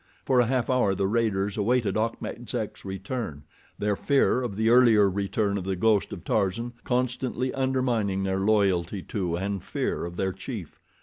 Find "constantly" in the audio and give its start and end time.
6.83-7.53